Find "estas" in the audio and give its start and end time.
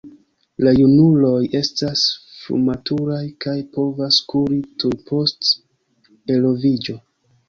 1.57-2.05